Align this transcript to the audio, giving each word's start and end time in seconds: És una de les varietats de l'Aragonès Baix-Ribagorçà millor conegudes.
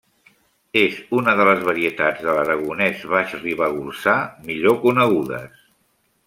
És 0.83 0.95
una 1.17 1.35
de 1.39 1.45
les 1.49 1.61
varietats 1.67 2.23
de 2.29 2.33
l'Aragonès 2.37 3.05
Baix-Ribagorçà 3.13 4.17
millor 4.49 4.81
conegudes. 4.87 5.63